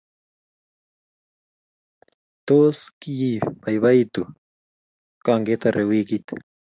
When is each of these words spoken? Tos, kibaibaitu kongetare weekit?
Tos, 2.47 2.77
kibaibaitu 3.01 4.21
kongetare 5.25 5.83
weekit? 5.89 6.25